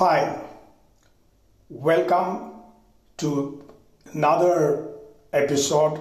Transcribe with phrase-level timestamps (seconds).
[0.00, 0.34] Hi,
[1.68, 2.52] welcome
[3.18, 3.62] to
[4.14, 4.94] another
[5.34, 6.00] episode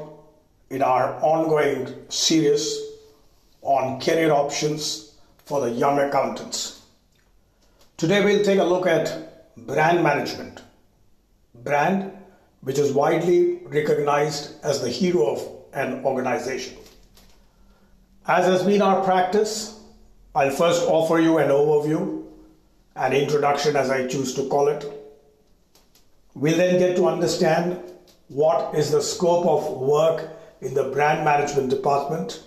[0.69, 2.79] in our ongoing series
[3.61, 6.81] on career options for the young accountants.
[7.97, 10.61] Today we'll take a look at brand management.
[11.53, 12.13] Brand,
[12.61, 16.77] which is widely recognized as the hero of an organization.
[18.25, 19.77] As has been our practice,
[20.33, 22.28] I'll first offer you an overview,
[22.99, 24.85] an introduction as I choose to call it.
[26.35, 27.81] We'll then get to understand
[28.27, 30.29] what is the scope of work
[30.61, 32.43] in the brand management department.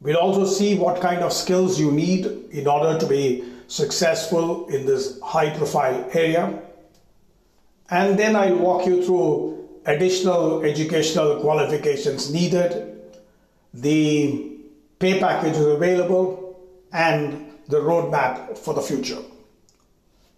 [0.00, 4.84] We'll also see what kind of skills you need in order to be successful in
[4.84, 6.62] this high profile area.
[7.88, 13.00] And then I'll walk you through additional educational qualifications needed,
[13.72, 14.58] the
[14.98, 16.60] pay packages available,
[16.92, 19.18] and the roadmap for the future.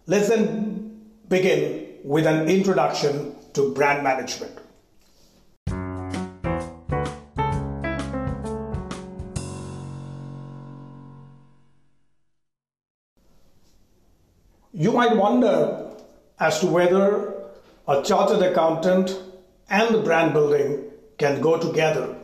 [0.06, 4.58] Let's then begin with an introduction to brand management.
[14.76, 15.92] You might wonder
[16.40, 17.32] as to whether
[17.86, 19.16] a chartered accountant
[19.70, 22.16] and brand building can go together.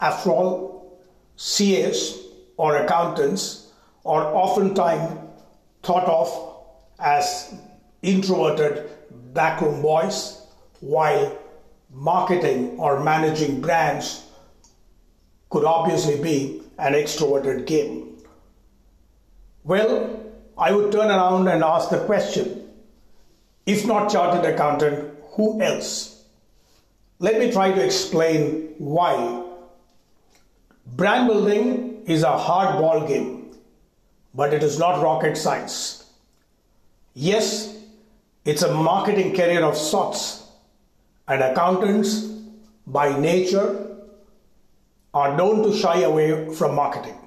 [0.00, 0.98] After all,
[1.36, 2.18] CAs
[2.56, 3.65] or accountants
[4.06, 5.18] are oftentimes
[5.82, 6.64] thought of
[6.98, 7.54] as
[8.02, 8.90] introverted
[9.34, 10.46] backroom boys,
[10.80, 11.36] while
[11.92, 14.24] marketing or managing brands
[15.50, 18.16] could obviously be an extroverted game.
[19.64, 20.20] Well,
[20.56, 22.68] I would turn around and ask the question
[23.66, 26.24] if not chartered accountant, who else?
[27.18, 29.42] Let me try to explain why.
[30.86, 33.45] Brand building is a hard ball game,
[34.36, 36.04] but it is not rocket science.
[37.14, 37.74] Yes,
[38.44, 40.46] it's a marketing career of sorts,
[41.26, 42.20] and accountants
[42.86, 43.96] by nature
[45.14, 47.18] are known to shy away from marketing.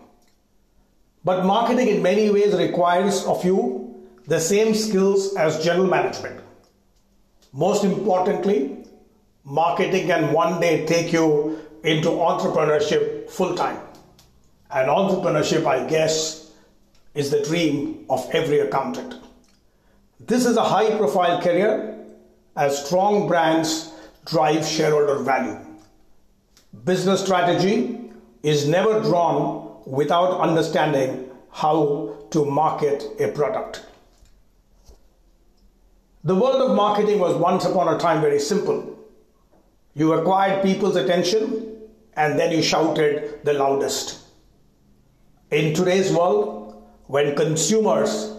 [1.25, 6.39] But marketing in many ways requires of you the same skills as general management.
[7.51, 8.85] Most importantly,
[9.43, 13.79] marketing can one day take you into entrepreneurship full time.
[14.69, 16.48] And entrepreneurship, I guess,
[17.13, 19.15] is the dream of every accountant.
[20.19, 22.05] This is a high profile career
[22.55, 23.91] as strong brands
[24.25, 25.57] drive shareholder value.
[26.83, 28.11] Business strategy
[28.43, 33.85] is never drawn without understanding how to market a product.
[36.23, 38.97] The world of marketing was once upon a time very simple.
[39.95, 41.77] You acquired people's attention
[42.15, 44.19] and then you shouted the loudest.
[45.49, 46.58] In today's world,
[47.09, 48.31] when consumers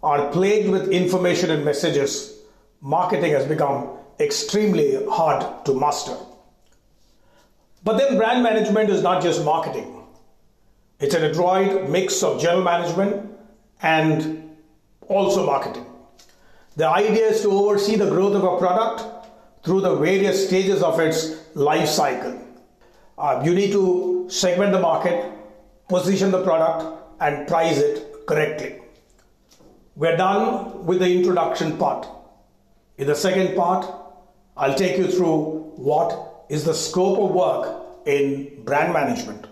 [0.00, 2.38] are plagued with information and messages,
[2.80, 3.88] marketing has become
[4.20, 6.16] extremely hard to master.
[7.82, 10.00] But then brand management is not just marketing.
[11.00, 13.36] It's an adroit mix of general management
[13.82, 14.48] and
[15.08, 15.84] also marketing.
[16.76, 19.26] The idea is to oversee the growth of a product
[19.64, 22.40] through the various stages of its life cycle.
[23.18, 25.32] Uh, you need to segment the market,
[25.88, 28.80] position the product, and price it correctly.
[29.96, 32.06] We're done with the introduction part.
[32.98, 33.86] In the second part,
[34.56, 39.46] I'll take you through what is the scope of work in brand management.